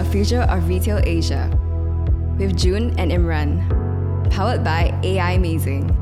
[0.00, 1.52] The Future of Retail Asia
[2.38, 3.60] with Jun and Imran,
[4.32, 5.92] powered by Aimazing.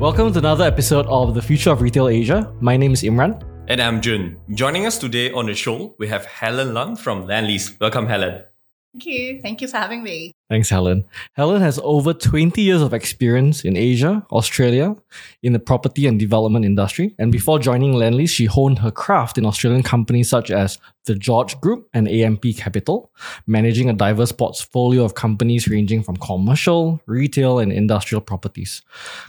[0.00, 2.52] Welcome to another episode of The Future of Retail Asia.
[2.60, 3.40] My name is Imran.
[3.68, 4.38] And I'm Jun.
[4.54, 7.78] Joining us today on the show, we have Helen Lam from Lendlease.
[7.78, 8.42] Welcome, Helen.
[8.92, 9.40] Thank you.
[9.40, 10.32] Thank you for having me.
[10.48, 11.04] Thanks, Helen.
[11.34, 14.96] Helen has over 20 years of experience in Asia, Australia,
[15.42, 17.14] in the property and development industry.
[17.18, 21.60] And before joining Lendlease, she honed her craft in Australian companies such as the George
[21.60, 23.10] Group and AMP Capital,
[23.46, 28.82] managing a diverse portfolio of companies ranging from commercial, retail, and industrial properties.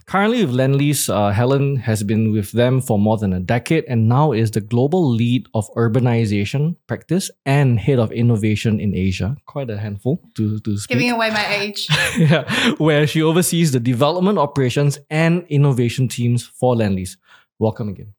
[0.05, 4.07] Currently with Lendlease, uh, Helen has been with them for more than a decade and
[4.07, 9.37] now is the global lead of urbanization practice and head of innovation in Asia.
[9.45, 10.89] Quite a handful to, to speak.
[10.89, 11.87] Giving away my age.
[12.17, 17.17] yeah, where she oversees the development operations and innovation teams for Lendlease.
[17.59, 18.13] Welcome again.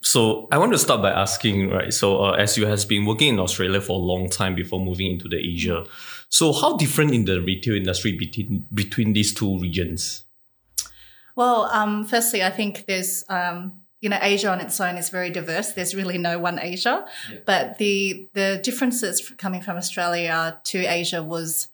[0.00, 1.92] So I want to start by asking, right?
[1.92, 5.12] So uh, as you has been working in Australia for a long time before moving
[5.12, 5.84] into the Asia,
[6.28, 10.24] so how different in the retail industry between between these two regions?
[11.34, 15.30] Well, um, firstly, I think there's um, you know Asia on its own is very
[15.30, 15.72] diverse.
[15.72, 17.38] There's really no one Asia, yeah.
[17.44, 21.68] but the the differences coming from Australia to Asia was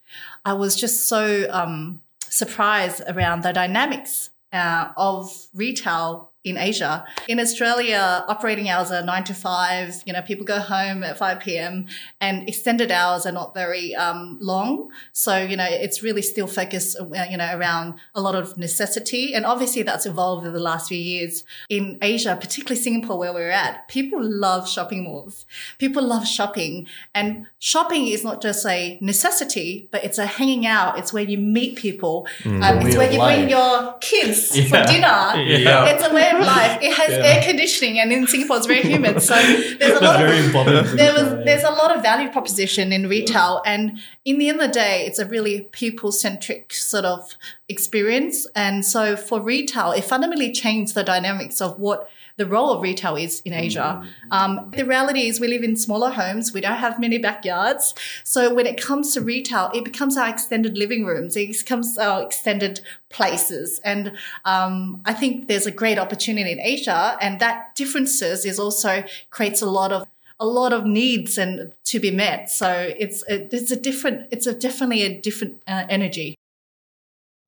[0.45, 7.05] I was just so um, surprised around the dynamics uh, of retail in Asia.
[7.27, 10.03] In Australia, operating hours are nine to five.
[10.07, 11.87] You know, people go home at 5 p.m.
[12.21, 14.91] and extended hours are not very um, long.
[15.13, 19.35] So, you know, it's really still focused, uh, you know, around a lot of necessity.
[19.35, 21.43] And obviously that's evolved over the last few years.
[21.69, 25.45] In Asia, particularly Singapore, where we're at, people love shopping malls.
[25.79, 26.87] People love shopping.
[27.15, 30.99] And shopping is not just a necessity, but it's a hanging out.
[30.99, 32.29] It's where you meet people.
[32.43, 33.39] Mm, um, it's where you life.
[33.39, 34.65] bring your kids yeah.
[34.65, 35.43] for dinner.
[35.49, 35.87] Yeah.
[35.87, 36.79] It's a way life.
[36.83, 37.25] It has yeah.
[37.25, 39.23] air conditioning, and in Singapore it's very humid.
[39.23, 42.93] So there's a lot very of important there was there's a lot of value proposition
[42.93, 47.05] in retail, and in the end of the day, it's a really people centric sort
[47.05, 47.37] of
[47.69, 48.47] experience.
[48.55, 53.17] And so for retail, it fundamentally changed the dynamics of what the role of retail
[53.17, 54.01] is in Asia.
[54.01, 54.33] Mm-hmm.
[54.33, 56.53] Um, the reality is we live in smaller homes.
[56.53, 57.95] We don't have many backyards.
[58.23, 61.37] So when it comes to retail, it becomes our extended living rooms.
[61.37, 63.81] It becomes our extended places.
[63.85, 64.13] And
[64.45, 69.61] um, I think there's a great opportunity in Asia and that differences is also creates
[69.61, 70.07] a lot of
[70.41, 72.49] a lot of needs and to be met.
[72.49, 76.38] So it's it's a different it's a definitely a different uh, energy.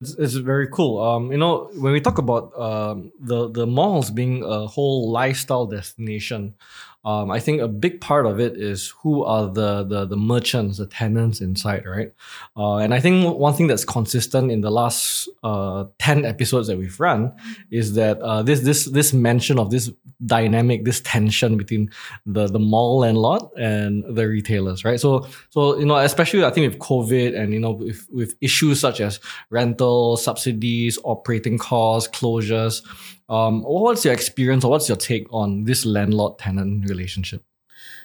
[0.01, 0.99] It's, it's, very cool.
[0.99, 5.67] Um, you know, when we talk about um, the the malls being a whole lifestyle
[5.67, 6.55] destination,
[7.03, 10.77] um, I think a big part of it is who are the, the, the merchants,
[10.77, 12.13] the tenants inside, right?
[12.55, 16.77] Uh, and I think one thing that's consistent in the last uh, 10 episodes that
[16.77, 17.33] we've run
[17.71, 19.91] is that uh, this, this, this mention of this
[20.27, 21.89] dynamic, this tension between
[22.27, 24.99] the, the mall landlord and the retailers, right?
[24.99, 28.79] So, so, you know, especially I think with COVID and, you know, with, with issues
[28.79, 29.19] such as
[29.49, 32.83] rental, subsidies, operating costs, closures,
[33.31, 37.43] um, what's your experience or what's your take on this landlord tenant relationship?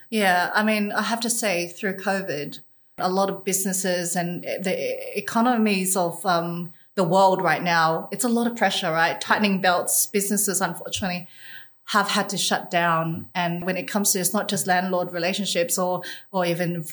[0.08, 2.60] Yeah, I mean, I have to say, through COVID,
[2.98, 8.28] a lot of businesses and the economies of um, the world right now, it's a
[8.28, 9.20] lot of pressure, right?
[9.20, 11.26] Tightening belts, businesses, unfortunately,
[11.86, 13.26] have had to shut down.
[13.34, 16.02] And when it comes to it's not just landlord relationships or
[16.32, 16.84] or even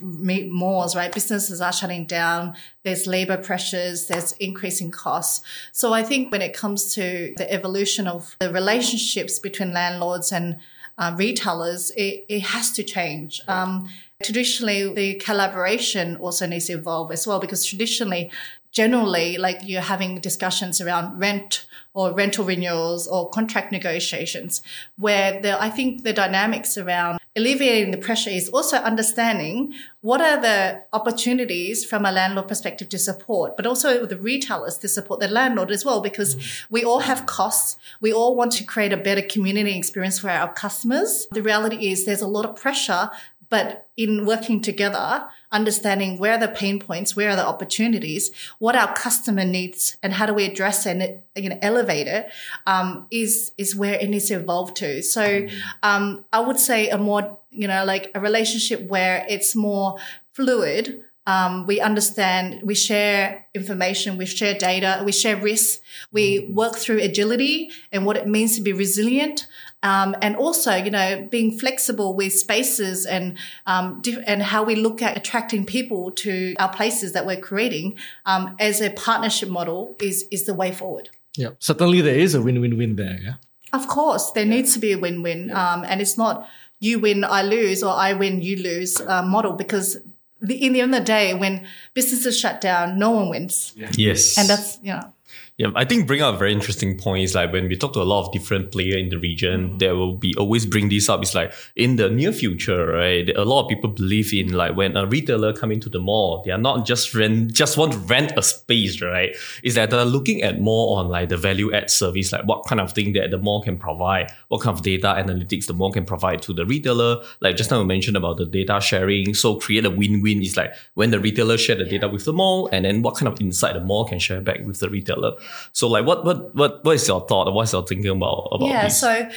[0.50, 1.12] malls, right?
[1.12, 2.56] Businesses are shutting down.
[2.84, 4.08] There's labor pressures.
[4.08, 5.44] There's increasing costs.
[5.72, 10.58] So I think when it comes to the evolution of the relationships between landlords and
[10.98, 13.42] uh, retailers, it, it has to change.
[13.48, 13.90] Um,
[14.24, 18.30] traditionally, the collaboration also needs to evolve as well because traditionally,
[18.74, 24.64] generally, like you're having discussions around rent or rental renewals or contract negotiations,
[24.98, 30.40] where the, I think the dynamics around alleviating the pressure is also understanding what are
[30.40, 35.28] the opportunities from a landlord perspective to support, but also the retailers to support the
[35.28, 36.66] landlord as well, because mm.
[36.70, 37.78] we all have costs.
[38.02, 41.28] We all want to create a better community experience for our customers.
[41.32, 43.10] The reality is there's a lot of pressure
[43.54, 48.76] but in working together, understanding where are the pain points, where are the opportunities, what
[48.76, 52.30] our customer needs, and how do we address and you know, elevate it,
[52.68, 55.02] um, is is where it needs to evolve to.
[55.04, 55.58] So mm-hmm.
[55.84, 59.98] um, I would say a more you know like a relationship where it's more
[60.34, 61.02] fluid.
[61.26, 65.80] Um, we understand, we share information, we share data, we share risks,
[66.12, 66.54] we mm-hmm.
[66.54, 69.48] work through agility and what it means to be resilient.
[69.84, 73.38] Um, and also, you know, being flexible with spaces and
[73.68, 78.56] um, and how we look at attracting people to our places that we're creating um,
[78.60, 81.10] as a partnership model is is the way forward.
[81.36, 83.20] Yeah, certainly there is a win-win-win there.
[83.22, 83.34] Yeah,
[83.74, 86.48] of course, there needs to be a win-win, um, and it's not
[86.84, 89.98] you win, I lose, or I win, you lose uh, model because
[90.42, 93.74] the, in the end of the day, when businesses shut down, no one wins.
[93.76, 94.38] Yes.
[94.38, 95.13] And that's, you know,
[95.58, 98.02] Yeah, I think bring up a very interesting point is like when we talk to
[98.02, 99.78] a lot of different players in the region, mm-hmm.
[99.78, 101.22] there will be always bring this up.
[101.22, 103.30] It's like in the near future, right?
[103.36, 106.50] A lot of people believe in like when a retailer come into the mall, they
[106.50, 109.36] are not just rent, just want to rent a space, right?
[109.62, 112.82] Is that they're looking at more on like the value add service, like what kind
[112.82, 116.04] of thing that the mall can provide, what kind of data analytics the mall can
[116.04, 117.22] provide to the retailer.
[117.42, 119.36] Like just now we mentioned about the data sharing.
[119.36, 122.70] So create a win-win is like when the retailer share the data with the mall
[122.72, 125.36] and then what kind of insight the mall can share back with the retailer.
[125.72, 127.52] So like what what what what is your thought?
[127.54, 129.00] What's your thinking about about yeah, this?
[129.00, 129.30] so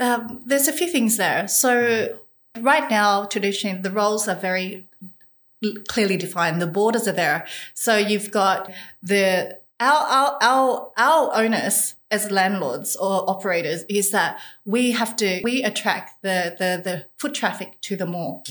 [0.00, 1.48] um, there's a few things there.
[1.48, 2.18] So
[2.60, 4.86] right now, traditionally, the roles are very
[5.88, 6.62] clearly defined.
[6.62, 7.46] The borders are there.
[7.74, 8.70] So you've got
[9.02, 15.40] the our our our, our owners as landlords or operators is that we have to
[15.44, 18.44] we attract the the the foot traffic to the mall.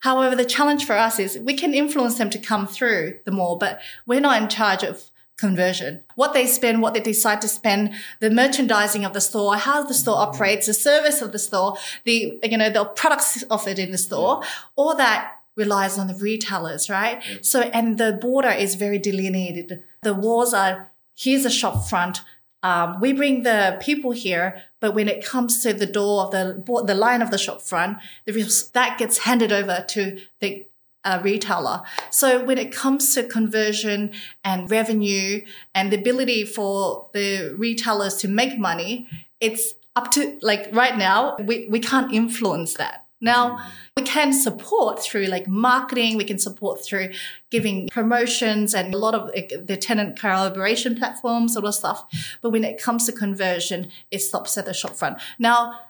[0.00, 3.56] However, the challenge for us is we can influence them to come through the mall,
[3.56, 6.02] but we're not in charge of conversion.
[6.16, 9.94] What they spend, what they decide to spend, the merchandising of the store, how the
[9.94, 13.98] store operates, the service of the store, the you know the products offered in the
[13.98, 14.42] store,
[14.76, 17.22] all that relies on the retailers, right?
[17.40, 19.82] So and the border is very delineated.
[20.02, 22.20] The walls are here's a shop front.
[22.62, 26.84] Um, we bring the people here, but when it comes to the door of the
[26.84, 30.66] the line of the shop front, that gets handed over to the
[31.04, 31.82] uh, retailer.
[32.10, 34.12] So when it comes to conversion
[34.44, 35.42] and revenue
[35.74, 39.08] and the ability for the retailers to make money,
[39.40, 43.04] it's up to like right now we, we can't influence that.
[43.20, 43.58] Now
[43.96, 47.10] we can support through like marketing, we can support through
[47.50, 49.32] giving promotions and a lot of
[49.66, 52.04] the tenant collaboration platforms, sort of stuff.
[52.40, 55.18] But when it comes to conversion, it stops at the shop front.
[55.38, 55.80] Now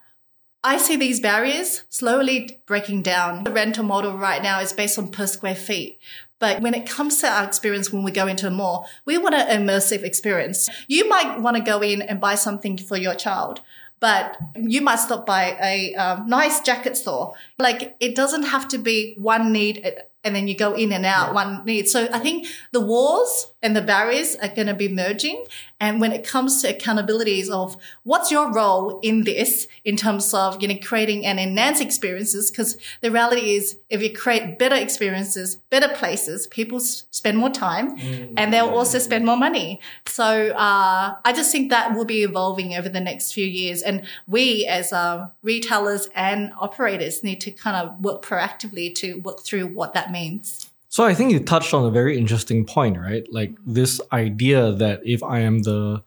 [0.65, 3.45] I see these barriers slowly breaking down.
[3.45, 5.99] The rental model right now is based on per square feet.
[6.41, 9.35] But when it comes to our experience when we go into a mall, we want
[9.35, 10.69] an immersive experience.
[10.87, 13.61] You might want to go in and buy something for your child,
[14.01, 17.35] but you might stop by a um, nice jacket store.
[17.59, 21.35] Like it doesn't have to be one need and then you go in and out
[21.35, 21.89] one need.
[21.89, 25.45] So I think the walls and the barriers are going to be merging.
[25.81, 30.61] And when it comes to accountabilities of what's your role in this in terms of,
[30.61, 35.57] you know, creating and enhance experiences, because the reality is if you create better experiences,
[35.71, 37.97] better places, people s- spend more time
[38.37, 39.81] and they'll also spend more money.
[40.07, 43.83] So, uh, I just think that will be evolving over the next few years.
[43.83, 49.41] And we as, uh, retailers and operators need to kind of work proactively to work
[49.43, 50.68] through what that means.
[50.89, 53.27] So I think you touched on a very interesting point, right?
[53.31, 56.03] Like this idea that if I am the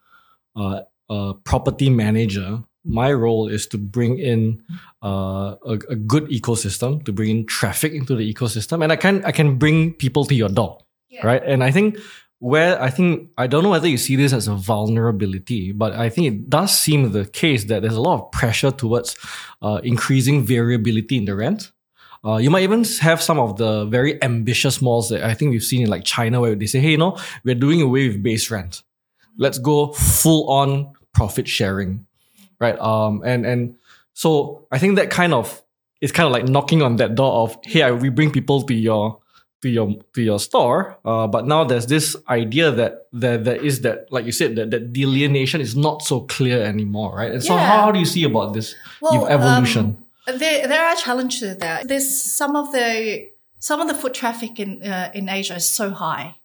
[0.55, 4.63] uh, uh, property manager, my role is to bring in
[5.03, 9.23] uh, a, a good ecosystem, to bring in traffic into the ecosystem, and I can
[9.23, 10.79] I can bring people to your door,
[11.23, 11.43] right?
[11.45, 11.97] And I think
[12.39, 16.09] where I think I don't know whether you see this as a vulnerability, but I
[16.09, 19.15] think it does seem the case that there's a lot of pressure towards
[19.61, 21.71] uh, increasing variability in the rent.
[22.23, 25.63] Uh, you might even have some of the very ambitious malls that I think we've
[25.63, 28.51] seen in like China where they say, hey, you know, we're doing away with base
[28.51, 28.83] rent.
[29.37, 32.05] Let's go full on profit sharing.
[32.59, 32.77] Right.
[32.79, 33.75] Um, and, and
[34.13, 35.63] so I think that kind of
[35.99, 38.73] is kind of like knocking on that door of, hey, I- we bring people to
[38.73, 39.17] your
[39.63, 40.97] to your to your store.
[41.05, 44.71] Uh, but now there's this idea that there, there is that, like you said, that,
[44.71, 47.31] that delineation is not so clear anymore, right?
[47.31, 49.85] And so how, how do you see about this Well, evolution?
[49.85, 51.81] um, there, there are challenges there.
[51.83, 55.91] There's some of the some of the foot traffic in uh, in Asia is so
[55.91, 56.35] high,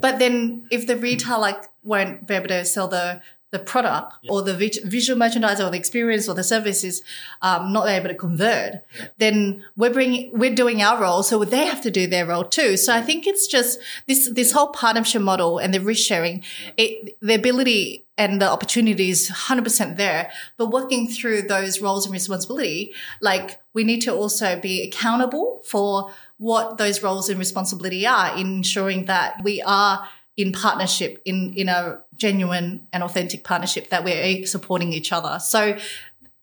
[0.00, 3.20] but then if the retailer won't be able to sell the
[3.54, 4.52] the product or the
[4.84, 7.02] visual merchandise or the experience or the services
[7.40, 8.82] um, not able to convert,
[9.18, 12.76] then we're bringing we're doing our role, so they have to do their role too.
[12.76, 16.42] So I think it's just this this whole partnership model and the risk sharing,
[16.76, 20.30] it, the ability and the opportunity is 100% there.
[20.56, 26.10] But working through those roles and responsibility, like we need to also be accountable for
[26.38, 31.68] what those roles and responsibility are in ensuring that we are in partnership, in, in
[31.68, 35.38] a genuine and authentic partnership that we're supporting each other.
[35.38, 35.76] So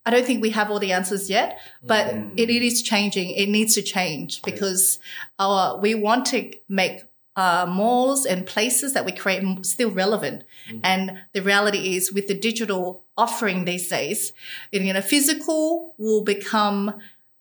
[0.05, 2.31] I don't think we have all the answers yet, but mm.
[2.35, 3.31] it, it is changing.
[3.31, 4.99] It needs to change because
[5.37, 7.03] our, we want to make
[7.35, 10.43] uh, malls and places that we create still relevant.
[10.83, 14.33] And the reality is, with the digital offering these days,
[14.71, 16.93] you know, physical will become,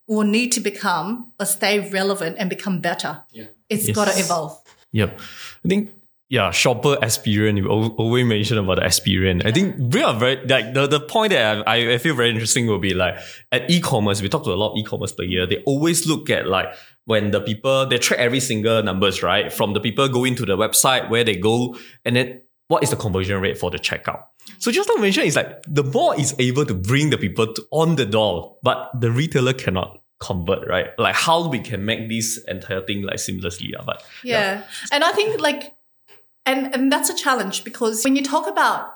[0.07, 3.23] will need to become or stay relevant and become better.
[3.31, 3.45] Yeah.
[3.69, 3.95] It's Yes.
[3.95, 4.59] got to evolve.
[4.91, 5.19] Yep.
[5.65, 5.91] I think
[6.29, 7.57] yeah, shopper experience.
[7.59, 9.43] You al- always mention about the experience.
[9.45, 12.67] I think we are very like the, the point that I, I feel very interesting
[12.67, 13.17] will be like
[13.51, 14.21] at e-commerce.
[14.21, 15.45] We talk to a lot of e-commerce player.
[15.45, 16.67] They always look at like
[17.05, 20.55] when the people they track every single numbers right from the people going to the
[20.55, 24.23] website where they go and then what is the conversion rate for the checkout.
[24.59, 27.67] So just to mention, it's like the mall is able to bring the people to,
[27.69, 30.87] on the door, but the retailer cannot convert, right?
[30.97, 33.73] Like how we can make this entire thing like seamlessly.
[33.75, 34.63] Ah, yeah, but yeah.
[34.91, 35.75] And I think like,
[36.45, 38.95] and, and that's a challenge because when you talk about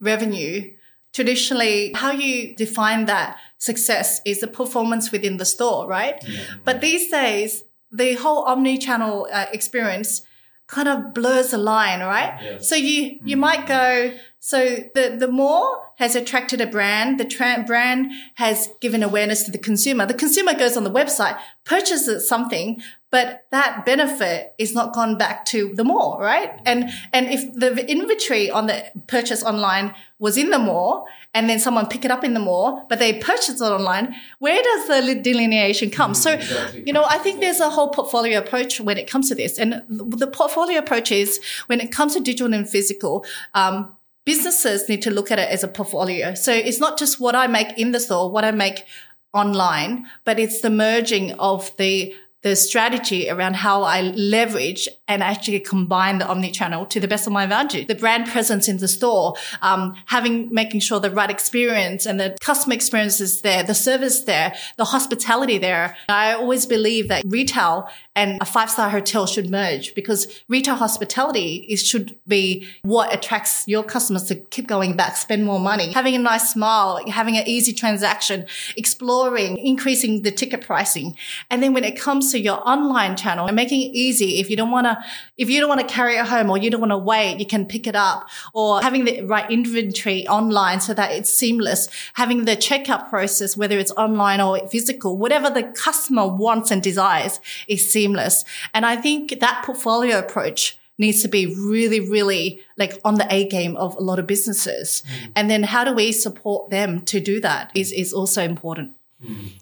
[0.00, 0.72] revenue,
[1.14, 6.16] traditionally how you define that success is the performance within the store, right?
[6.64, 10.22] But these days, the whole omni-channel uh, experience
[10.66, 12.32] kind of blurs the line, right?
[12.60, 14.12] So you you might go.
[14.40, 14.58] So
[14.94, 15.66] the the more
[15.98, 18.00] has attracted a brand, the tra- brand
[18.34, 20.04] has given awareness to the consumer.
[20.06, 22.82] The consumer goes on the website, purchases something,
[23.14, 26.50] but that benefit is not gone back to the mall, right?
[26.66, 31.60] And and if the inventory on the purchase online was in the mall and then
[31.60, 35.14] someone pick it up in the mall, but they purchased it online, where does the
[35.14, 36.12] delineation come?
[36.12, 36.40] So,
[36.74, 39.60] you know, I think there's a whole portfolio approach when it comes to this.
[39.60, 43.94] And the portfolio approach is when it comes to digital and physical, um,
[44.24, 46.34] businesses need to look at it as a portfolio.
[46.34, 48.86] So it's not just what I make in the store, what I make
[49.32, 55.60] online, but it's the merging of the the strategy around how I leverage and actually
[55.60, 57.88] combine the omni-channel to the best of my advantage.
[57.88, 62.36] The brand presence in the store, um, having, making sure the right experience and the
[62.40, 65.96] customer experience is there, the service there, the hospitality there.
[66.10, 71.84] I always believe that retail and a five-star hotel should merge because retail hospitality is,
[71.84, 76.18] should be what attracts your customers to keep going back, spend more money, having a
[76.18, 81.16] nice smile, having an easy transaction, exploring, increasing the ticket pricing.
[81.50, 84.56] And then when it comes to your online channel and making it easy, if you
[84.56, 84.96] don't want to,
[85.36, 87.46] if you don't want to carry it home or you don't want to wait, you
[87.46, 92.44] can pick it up or having the right inventory online so that it's seamless, having
[92.44, 97.88] the checkout process, whether it's online or physical, whatever the customer wants and desires is
[97.88, 98.44] seamless.
[98.72, 103.48] And I think that portfolio approach needs to be really, really like on the A
[103.48, 105.02] game of a lot of businesses.
[105.06, 105.32] Mm.
[105.34, 108.92] And then how do we support them to do that is, is also important.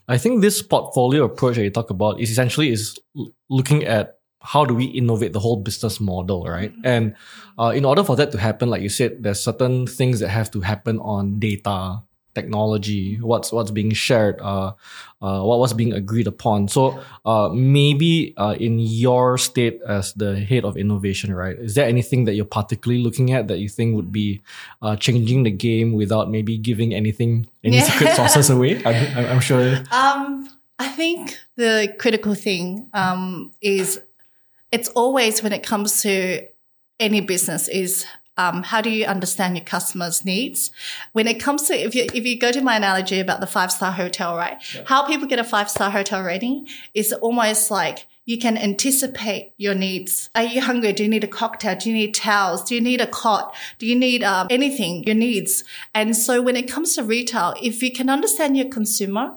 [0.09, 2.99] I think this portfolio approach that you talk about is essentially is
[3.49, 6.73] looking at how do we innovate the whole business model, right?
[6.73, 6.87] Mm-hmm.
[6.87, 7.15] And
[7.59, 10.51] uh, in order for that to happen, like you said, there's certain things that have
[10.53, 12.03] to happen on data,
[12.35, 14.73] technology, what's what's being shared, uh,
[15.21, 16.69] uh, what was being agreed upon.
[16.69, 21.59] So uh, maybe uh, in your state as the head of innovation, right?
[21.59, 24.43] Is there anything that you're particularly looking at that you think would be
[24.81, 27.85] uh, changing the game without maybe giving anything, any yeah.
[27.85, 28.83] secret sauces away?
[28.87, 29.77] I'm, I'm, sure.
[29.91, 34.01] Um, I think the critical thing um, is
[34.73, 36.47] it's always when it comes to
[36.99, 38.07] any business is
[38.39, 40.71] um, how do you understand your customers' needs?
[41.13, 43.71] When it comes to if you if you go to my analogy about the five
[43.71, 44.57] star hotel, right?
[44.75, 44.83] Yeah.
[44.87, 49.75] How people get a five star hotel rating is almost like you can anticipate your
[49.75, 50.31] needs.
[50.35, 50.93] Are you hungry?
[50.93, 51.77] Do you need a cocktail?
[51.77, 52.63] Do you need towels?
[52.65, 53.55] Do you need a cot?
[53.79, 55.05] Do you need um, anything?
[55.05, 55.65] Your needs.
[55.95, 59.37] And so when it comes to retail, if you can understand your consumer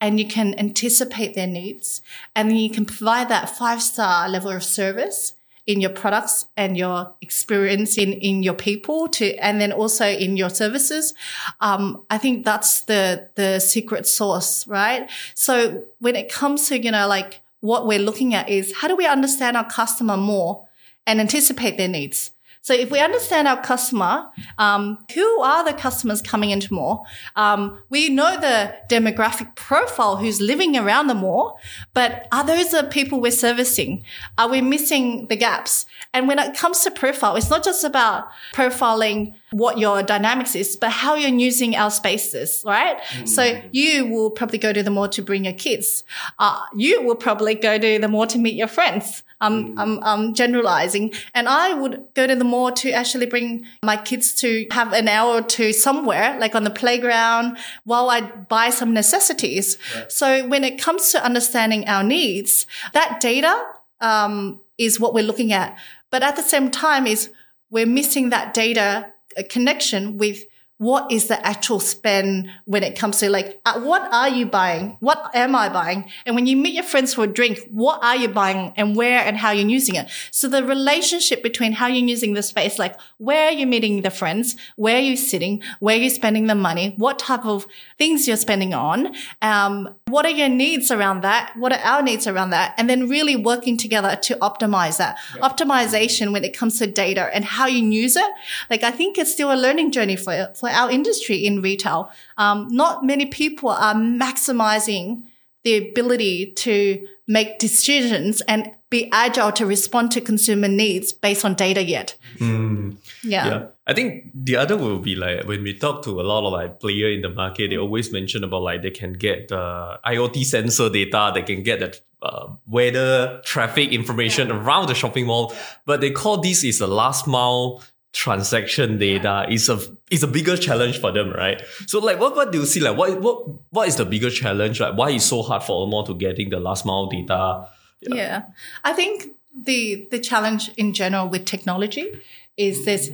[0.00, 2.00] and you can anticipate their needs
[2.34, 5.34] and then you can provide that five star level of service
[5.66, 10.36] in your products and your experience in, in your people to, and then also in
[10.36, 11.14] your services.
[11.60, 15.08] Um, I think that's the, the secret sauce, right?
[15.34, 18.96] So when it comes to, you know, like what we're looking at is how do
[18.96, 20.66] we understand our customer more
[21.06, 22.32] and anticipate their needs?
[22.62, 27.06] So if we understand our customer, um, who are the customers coming into mall?
[27.34, 31.58] Um, we know the demographic profile who's living around the mall,
[31.94, 34.04] but are those the people we're servicing?
[34.36, 35.86] Are we missing the gaps?
[36.12, 40.76] And when it comes to profile, it's not just about profiling what your dynamics is,
[40.76, 43.00] but how you're using our spaces, right?
[43.00, 43.28] Mm.
[43.28, 46.04] So you will probably go to the mall to bring your kids.
[46.38, 49.22] Uh, you will probably go to the mall to meet your friends.
[49.40, 49.78] I'm, mm.
[49.78, 51.12] I'm, I'm generalizing.
[51.34, 55.08] And I would go to the mall to actually bring my kids to have an
[55.08, 59.78] hour or two somewhere, like on the playground, while I buy some necessities.
[59.94, 60.12] Right.
[60.12, 63.66] So when it comes to understanding our needs, that data,
[64.00, 65.76] um, is what we're looking at.
[66.10, 67.30] But at the same time is
[67.70, 69.12] we're missing that data
[69.48, 70.44] connection with
[70.80, 74.96] what is the actual spend when it comes to like uh, what are you buying?
[75.00, 76.10] What am i buying?
[76.24, 79.18] And when you meet your friends for a drink what are you buying and where
[79.18, 80.08] and how you're using it?
[80.30, 84.10] So the relationship between how you're using the space like where are you meeting the
[84.10, 84.56] friends?
[84.76, 85.62] Where are you sitting?
[85.80, 86.94] Where are you spending the money?
[86.96, 87.66] What type of
[87.98, 89.14] things you're spending on?
[89.42, 91.52] Um, What are your needs around that?
[91.56, 92.74] What are our needs around that?
[92.76, 95.18] And then really working together to optimize that.
[95.36, 98.30] Optimization when it comes to data and how you use it.
[98.68, 102.10] Like I think it's still a learning journey for, for our industry in retail.
[102.36, 105.22] Um, not many people are maximizing
[105.62, 111.54] the ability to make decisions and be agile to respond to consumer needs based on
[111.54, 112.16] data yet.
[112.38, 112.96] Mm.
[113.22, 113.46] Yeah.
[113.46, 113.66] Yeah.
[113.86, 116.80] I think the other will be like when we talk to a lot of like
[116.80, 120.88] player in the market, they always mention about like they can get the IoT sensor
[120.88, 125.54] data, they can get the uh, weather traffic information around the shopping mall,
[125.86, 129.78] but they call this is a last mile transaction data is a
[130.10, 131.62] is a bigger challenge for them, right?
[131.86, 134.80] So like what what do you see like what what what is the bigger challenge?
[134.80, 137.68] Like why is so hard for more to getting the last mile data?
[138.00, 138.14] Yeah.
[138.14, 138.42] yeah.
[138.84, 142.12] I think the the challenge in general with technology
[142.60, 143.10] is this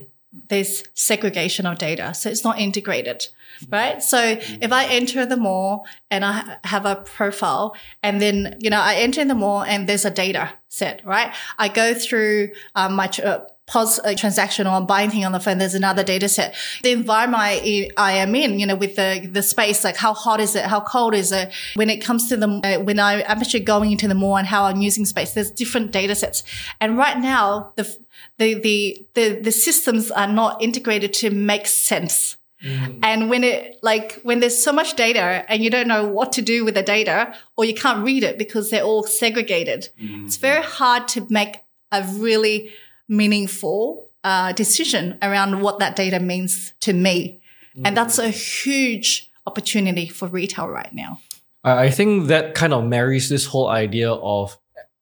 [0.48, 2.12] there's segregation of data.
[2.12, 3.26] So it's not integrated,
[3.70, 4.02] right?
[4.02, 8.80] So if I enter the mall and I have a profile and then, you know,
[8.80, 11.34] I enter in the mall and there's a data set, right?
[11.58, 15.74] I go through um, my, uh, pause a transaction or thing on the phone, there's
[15.74, 16.54] another data set.
[16.82, 20.40] The environment I, I, am in, you know, with the, the space, like how hot
[20.40, 20.64] is it?
[20.64, 21.52] How cold is it?
[21.74, 24.46] When it comes to the, uh, when I, I'm actually going into the mall and
[24.46, 26.44] how I'm using space, there's different data sets.
[26.80, 27.96] And right now, the,
[28.38, 32.36] the, the, the, the systems are not integrated to make sense.
[32.62, 33.00] Mm.
[33.02, 36.42] And when it, like, when there's so much data and you don't know what to
[36.42, 40.24] do with the data or you can't read it because they're all segregated, mm.
[40.24, 42.70] it's very hard to make a really
[43.08, 47.40] meaningful uh, decision around what that data means to me.
[47.76, 47.82] Mm.
[47.86, 51.20] And that's a huge opportunity for retail right now.
[51.62, 54.56] I think that kind of marries this whole idea of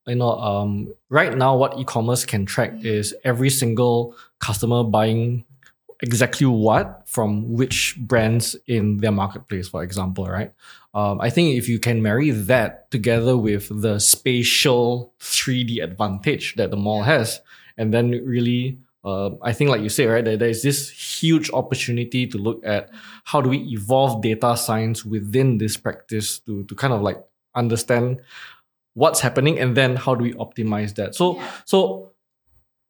[0.07, 2.85] you know um, right now what e-commerce can track mm.
[2.85, 5.45] is every single customer buying
[6.03, 10.53] exactly what from which brands in their marketplace for example right
[10.93, 16.71] um, i think if you can marry that together with the spatial 3d advantage that
[16.71, 17.41] the mall has
[17.77, 22.27] and then really uh, I think, like you say, right, there, there's this huge opportunity
[22.27, 22.89] to look at
[23.25, 27.23] how do we evolve data science within this practice to, to kind of like
[27.55, 28.23] understand
[28.95, 31.15] what's happening and then how do we optimize that.
[31.15, 31.51] So, yeah.
[31.67, 32.13] so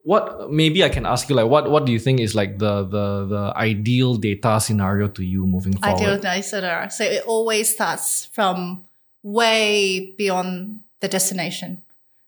[0.03, 2.83] what maybe I can ask you like what what do you think is like the
[2.83, 5.99] the the ideal data scenario to you moving forward?
[5.99, 6.89] Ideal data scenario.
[6.89, 8.85] So it always starts from
[9.23, 11.81] way beyond the destination.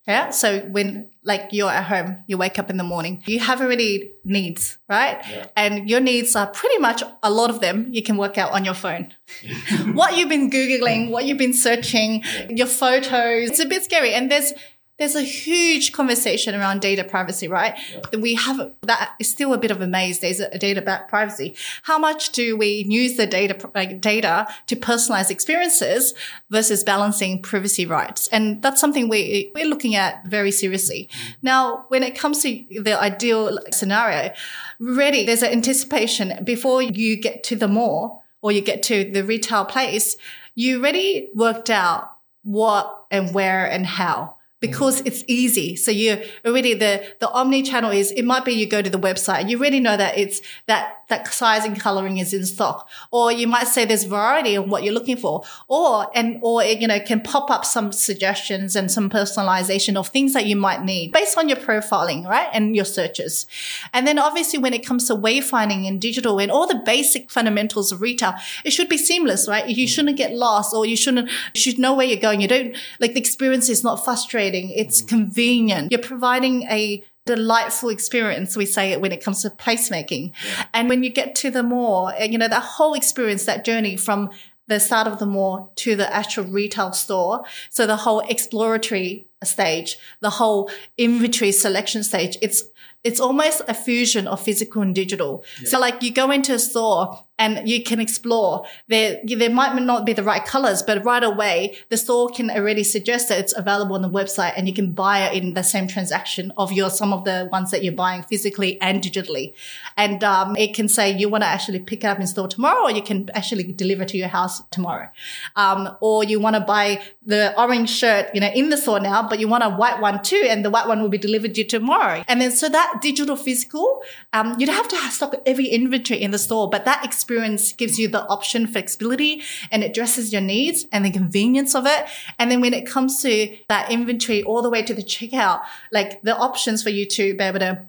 [0.07, 0.29] Yeah.
[0.29, 4.11] So when like you're at home, you wake up in the morning, you have already
[4.23, 5.19] needs, right?
[5.29, 5.47] Yeah.
[5.57, 8.63] And your needs are pretty much a lot of them you can work out on
[8.63, 9.13] your phone.
[9.93, 12.47] what you've been Googling, what you've been searching, yeah.
[12.49, 13.49] your photos.
[13.49, 14.13] It's a bit scary.
[14.13, 14.53] And there's
[14.99, 17.77] there's a huge conversation around data privacy, right?
[17.91, 18.19] Yeah.
[18.19, 20.19] We have that is still a bit of a maze.
[20.19, 21.55] There's a data about privacy.
[21.83, 26.15] How much do we use the data like data to personalize experiences
[26.49, 28.27] versus balancing privacy rights?
[28.29, 31.09] And that's something we we're looking at very seriously.
[31.11, 31.35] Mm.
[31.43, 34.33] Now, when it comes to the ideal scenario,
[34.79, 39.23] ready there's an anticipation before you get to the mall or you get to the
[39.23, 40.17] retail place.
[40.55, 44.61] You already worked out what and where and how Mm.
[44.61, 45.75] because it's easy.
[45.75, 48.99] So you already the the omni channel is it might be you go to the
[48.99, 53.31] website you already know that it's that that size and coloring is in stock, or
[53.31, 56.87] you might say there's variety of what you're looking for, or and or it, you
[56.87, 61.13] know can pop up some suggestions and some personalization of things that you might need
[61.13, 63.45] based on your profiling, right, and your searches.
[63.93, 67.91] And then obviously when it comes to wayfinding and digital and all the basic fundamentals
[67.91, 68.33] of retail,
[68.65, 69.67] it should be seamless, right?
[69.69, 69.89] You mm.
[69.89, 72.41] shouldn't get lost, or you shouldn't you should know where you're going.
[72.41, 75.07] You don't like the experience is not frustrating it's mm.
[75.07, 75.91] convenient.
[75.91, 80.31] You're providing a delightful experience, we say it when it comes to placemaking.
[80.45, 80.65] Yeah.
[80.73, 83.97] And when you get to the mall, uh, you know, that whole experience, that journey
[83.97, 84.31] from
[84.67, 87.43] the start of the mall to the actual retail store.
[87.69, 92.63] So the whole exploratory stage, the whole inventory selection stage, it's
[93.03, 95.43] it's almost a fusion of physical and digital.
[95.61, 95.69] Yeah.
[95.69, 98.65] So like you go into a store and you can explore.
[98.87, 102.83] There, there might not be the right colors, but right away, the store can already
[102.83, 105.87] suggest that it's available on the website and you can buy it in the same
[105.87, 109.53] transaction of your, some of the ones that you're buying physically and digitally.
[109.95, 112.83] And, um, it can say you want to actually pick it up in store tomorrow
[112.83, 115.09] or you can actually deliver to your house tomorrow.
[115.55, 119.27] Um, or you want to buy the orange shirt, you know, in the store now,
[119.27, 120.43] but you want a white one too.
[120.49, 122.23] And the white one will be delivered to you tomorrow.
[122.27, 124.01] And then, so that digital physical,
[124.33, 127.26] um, you don't have to have stock every inventory in the store, but that experience
[127.27, 131.85] experience gives you the option flexibility and it addresses your needs and the convenience of
[131.85, 132.05] it.
[132.39, 135.61] And then when it comes to that inventory all the way to the checkout,
[135.91, 137.85] like the options for you to be able to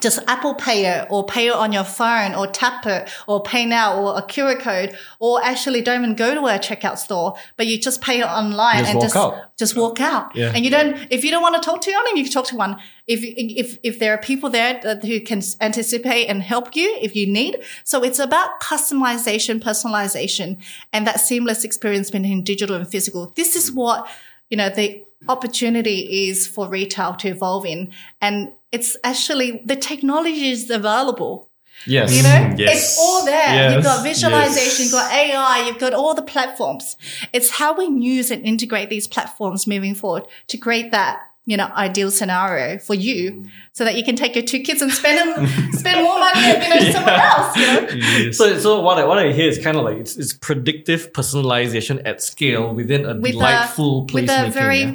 [0.00, 3.64] just Apple Pay it or pay it on your phone or tap it or pay
[3.66, 7.66] now or a QR code or actually don't even go to a checkout store, but
[7.66, 9.56] you just pay it online Just and just, out.
[9.56, 10.34] just walk out.
[10.34, 10.52] Yeah.
[10.54, 12.56] And you don't, if you don't want to talk to anyone, you can talk to
[12.56, 12.76] one.
[13.06, 17.14] If, if, if there are people there that, who can anticipate and help you if
[17.14, 17.62] you need.
[17.84, 20.58] So it's about customization, personalization
[20.92, 23.32] and that seamless experience between digital and physical.
[23.36, 24.08] This is what,
[24.50, 27.90] you know, the opportunity is for retail to evolve in.
[28.20, 31.48] And it's actually the technology is available.
[31.86, 32.16] Yes.
[32.16, 32.70] You know, mm, Yes.
[32.74, 33.54] it's all there.
[33.54, 33.74] Yes.
[33.74, 34.80] You've got visualization, Yes.
[34.80, 36.96] you've got AI, you've got all the platforms.
[37.32, 41.68] It's how we use and integrate these platforms moving forward to create that, you know,
[41.88, 45.46] ideal scenario for you so that you can take your two kids and spend them,
[45.72, 48.30] spend more money, you know, somewhere else, you know?
[48.32, 52.00] So, so what I, what I hear is kind of like it's, it's predictive personalization
[52.06, 52.76] at scale mm.
[52.76, 54.94] within a With delightful a, place with a making, very yeah?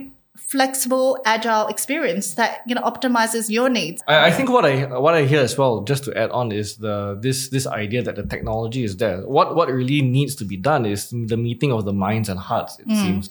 [0.50, 4.02] Flexible, agile experience that, you know, optimizes your needs.
[4.08, 6.78] I, I think what I what I hear as well, just to add on, is
[6.78, 9.22] the this this idea that the technology is there.
[9.28, 12.80] What what really needs to be done is the meeting of the minds and hearts.
[12.80, 13.02] It Mm.
[13.04, 13.30] seems.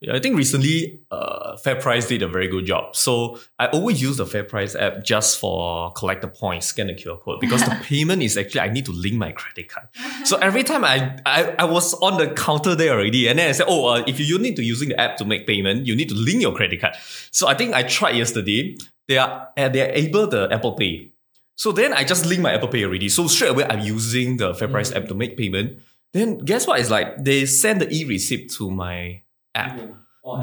[0.00, 2.94] Yeah, I think recently uh, FairPrice did a very good job.
[2.94, 7.20] So I always use the FairPrice app just for collect the points, scan the QR
[7.20, 9.88] code because the payment is actually I need to link my credit card.
[10.24, 13.52] So every time I, I I was on the counter there already, and then I
[13.52, 16.10] said, oh, uh, if you need to using the app to make payment, you need
[16.10, 16.94] to link your credit card.
[17.32, 18.76] So I think I tried yesterday.
[19.08, 21.10] They are uh, they are able the Apple Pay.
[21.56, 23.08] So then I just link my Apple Pay already.
[23.08, 25.80] So straight away I'm using the FairPrice app to make payment.
[26.12, 26.78] Then guess what?
[26.78, 29.22] It's like they send the e-receipt to my
[29.58, 29.80] app.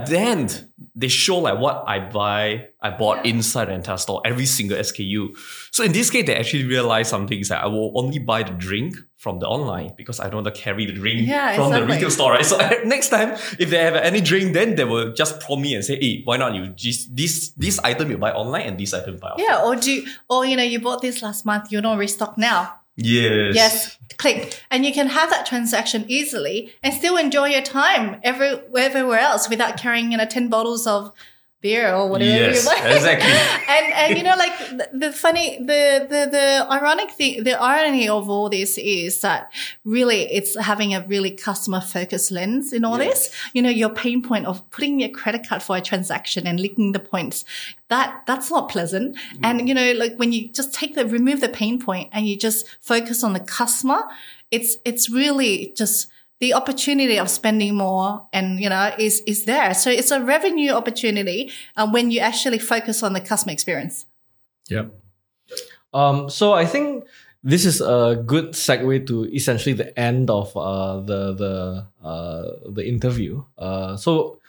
[0.08, 0.50] Then
[0.96, 5.38] they show like what I buy, I bought inside the entire store, every single SKU.
[5.72, 8.54] So in this case, they actually realized something is that I will only buy the
[8.54, 11.86] drink from the online because I don't want to carry the drink Yeah, from the
[11.86, 12.46] retail store, right?
[12.46, 15.84] So next time, if they have any drink, then they will just prompt me and
[15.86, 19.16] say, hey, why not you just this this item you buy online and this item
[19.16, 19.46] you buy offline.
[19.46, 19.66] Yeah.
[19.66, 22.80] Or do, you, or, you know, you bought this last month, you don't restock now.
[22.96, 23.56] Yes.
[23.56, 24.64] Yes, click.
[24.72, 29.50] And you can have that transaction easily and still enjoy your time every, everywhere else
[29.50, 31.12] without carrying, you know, 10 bottles of
[31.66, 32.96] beer or whatever Yes, you buy.
[32.96, 33.32] exactly.
[33.76, 36.48] and, and, you know, like the, the funny, the, the, the
[36.78, 39.52] ironic thing, the irony of all this is that
[39.84, 43.32] really it's having a really customer focused lens in all this.
[43.54, 46.92] You know, your pain point of putting your credit card for a transaction and linking
[46.92, 47.46] the points.
[47.90, 49.16] That, that's not pleasant.
[49.16, 49.40] Mm.
[49.44, 52.38] And, you know, like when you just take the, remove the pain point and you
[52.38, 54.04] just focus on the customer,
[54.52, 59.74] it's, it's really just, the opportunity of spending more and you know is is there
[59.74, 64.06] so it's a revenue opportunity um, when you actually focus on the customer experience
[64.70, 64.94] Yep.
[65.94, 67.06] Um, so I think
[67.44, 72.88] this is a good segue to essentially the end of uh, the the uh, the
[72.88, 73.44] interview.
[73.58, 74.40] Uh, so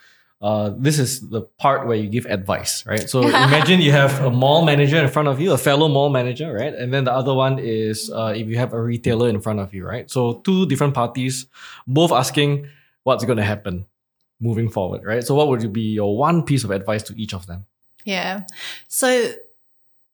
[0.43, 3.09] uh, this is the part where you give advice, right?
[3.09, 6.53] So imagine you have a mall manager in front of you, a fellow mall manager,
[6.53, 6.75] right?
[6.75, 9.73] And then the other one is uh, if you have a retailer in front of
[9.73, 10.11] you, right?
[10.11, 11.47] So two different parties,
[11.87, 12.69] both asking
[13.05, 13.87] what's going to happen
[14.39, 15.25] moving forward, right?
[15.25, 17.65] So what would be your one piece of advice to each of them?
[18.07, 18.45] yeah
[18.89, 19.33] so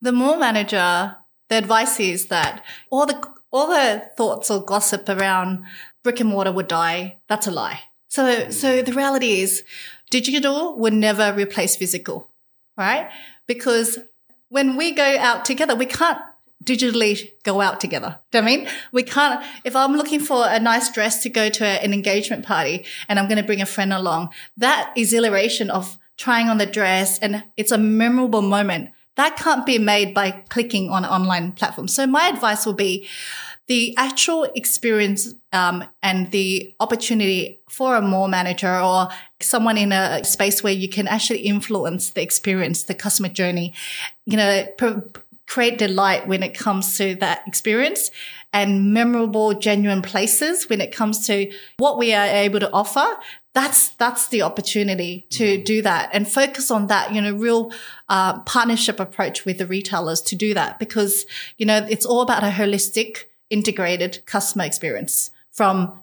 [0.01, 1.15] the mall manager
[1.47, 3.17] the advice is that all the
[3.51, 5.63] all the thoughts or gossip around
[6.03, 9.63] brick and mortar would die that's a lie so so the reality is
[10.09, 12.29] digital would never replace physical
[12.77, 13.09] right
[13.47, 13.99] because
[14.49, 16.19] when we go out together we can't
[16.63, 18.19] digitally go out together.
[18.31, 18.67] Do you know I mean?
[18.91, 22.85] We can't, if I'm looking for a nice dress to go to an engagement party
[23.09, 27.19] and I'm going to bring a friend along, that exhilaration of trying on the dress
[27.19, 31.87] and it's a memorable moment that can't be made by clicking on an online platform.
[31.87, 33.07] So my advice will be
[33.67, 39.07] the actual experience um, and the opportunity for a more manager or
[39.39, 43.73] someone in a space where you can actually influence the experience, the customer journey,
[44.25, 45.03] you know, pro-
[45.47, 48.11] create delight when it comes to that experience
[48.51, 53.05] and memorable, genuine places when it comes to what we are able to offer.
[53.53, 57.71] That's, that's the opportunity to do that and focus on that, you know, real,
[58.09, 61.25] uh, partnership approach with the retailers to do that because,
[61.57, 65.99] you know, it's all about a holistic, integrated customer experience from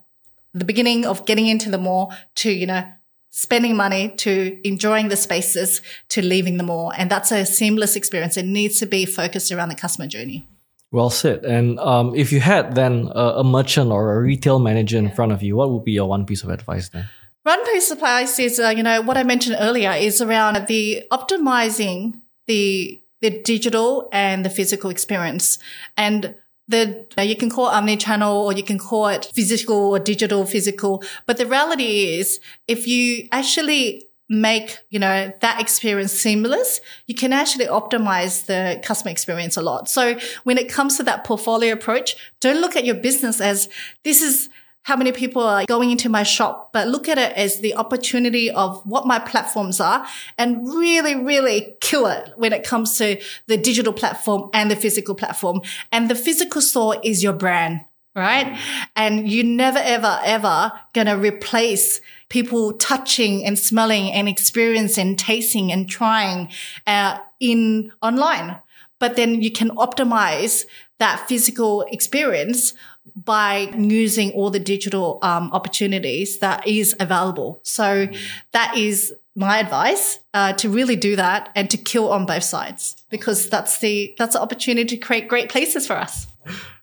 [0.54, 2.84] the beginning of getting into the mall to, you know,
[3.30, 6.92] spending money to enjoying the spaces to leaving the mall.
[6.96, 8.36] And that's a seamless experience.
[8.36, 10.46] It needs to be focused around the customer journey.
[10.92, 11.44] Well said.
[11.44, 15.30] And um, if you had then a, a merchant or a retail manager in front
[15.32, 17.08] of you, what would be your one piece of advice then?
[17.44, 21.04] One piece of advice is, uh, you know, what I mentioned earlier is around the
[21.10, 25.58] optimizing the the digital and the physical experience.
[25.96, 26.34] And
[26.70, 31.02] the you can call it omni-channel or you can call it physical or digital physical.
[31.26, 37.32] But the reality is if you actually make, you know, that experience seamless, you can
[37.32, 39.88] actually optimize the customer experience a lot.
[39.88, 43.68] So when it comes to that portfolio approach, don't look at your business as
[44.04, 44.48] this is
[44.82, 48.50] how many people are going into my shop, but look at it as the opportunity
[48.50, 50.06] of what my platforms are
[50.38, 55.14] and really, really kill it when it comes to the digital platform and the physical
[55.14, 55.60] platform.
[55.92, 57.84] And the physical store is your brand,
[58.16, 58.58] right?
[58.96, 65.90] And you never, ever, ever gonna replace people touching and smelling and experiencing tasting and
[65.90, 66.48] trying
[66.86, 68.56] uh, in online.
[68.98, 70.64] But then you can optimize
[70.98, 72.74] that physical experience
[73.16, 77.60] by using all the digital um, opportunities that is available.
[77.62, 78.08] So
[78.52, 82.96] that is my advice uh, to really do that and to kill on both sides
[83.10, 86.26] because that's the that's the opportunity to create great places for us.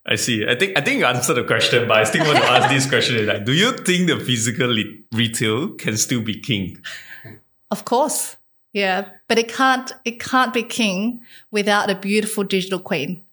[0.05, 0.47] I see.
[0.47, 2.87] I think I think you answered the question, but I still want to ask this
[2.87, 6.81] question: like, do you think the physical le- retail can still be king?
[7.69, 8.37] Of course,
[8.71, 13.23] yeah, but it can't it can't be king without a beautiful digital queen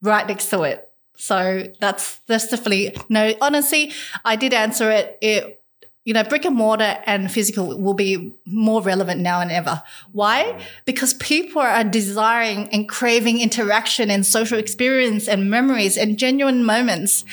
[0.00, 0.91] right next to it.
[1.16, 3.34] So that's that's definitely no.
[3.40, 3.92] Honestly,
[4.24, 5.18] I did answer it.
[5.20, 5.62] It
[6.04, 9.82] you know, brick and mortar and physical will be more relevant now and ever.
[10.10, 10.60] Why?
[10.84, 17.24] Because people are desiring and craving interaction and social experience and memories and genuine moments.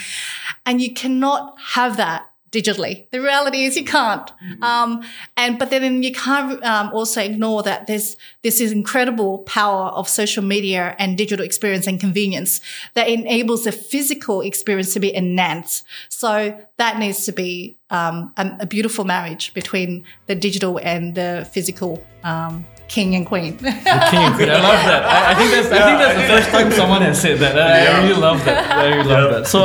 [0.67, 3.09] And you cannot have that digitally.
[3.11, 4.31] The reality is you can't.
[4.61, 5.03] Um,
[5.37, 10.07] and, but then you can't um, also ignore that there's this is incredible power of
[10.07, 12.61] social media and digital experience and convenience
[12.93, 15.85] that enables the physical experience to be enhanced.
[16.09, 21.47] So that needs to be um, a, a, beautiful marriage between the digital and the
[21.51, 23.55] physical um, king and queen.
[23.57, 23.71] the
[24.11, 24.49] king and queen.
[24.49, 25.03] I love that.
[25.05, 25.67] I, I think that's.
[25.71, 27.57] I think that's the first time someone has said that.
[27.57, 28.03] I, yeah.
[28.03, 28.71] Really love that.
[28.71, 29.47] I really love that.
[29.47, 29.63] So,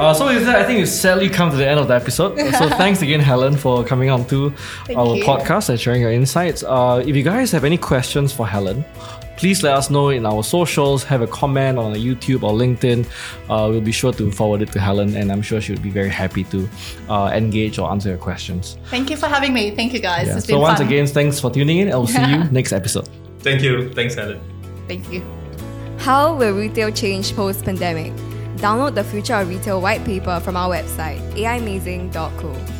[0.00, 2.38] uh, so with that, I think we sadly come to the end of the episode.
[2.54, 4.50] So thanks again, Helen, for coming on to
[4.86, 5.24] Thank our you.
[5.24, 6.62] podcast and sharing your insights.
[6.62, 8.84] Uh, if you guys have any questions for Helen,
[9.40, 13.06] please let us know in our socials, have a comment on YouTube or LinkedIn.
[13.48, 15.90] Uh, we'll be sure to forward it to Helen, and I'm sure she would be
[15.90, 16.68] very happy to
[17.08, 18.76] uh, engage or answer your questions.
[18.90, 19.70] Thank you for having me.
[19.70, 20.26] Thank you, guys.
[20.26, 20.38] Yeah.
[20.38, 20.86] so, once fun.
[20.86, 21.90] again, thanks for tuning in.
[21.90, 23.08] I'll see you next episode.
[23.38, 23.90] Thank you.
[23.94, 24.40] Thanks, Helen.
[24.86, 25.22] Thank you.
[25.98, 28.12] How will retail change post pandemic?
[28.56, 32.79] Download the Future of Retail white paper from our website, aimazing.co.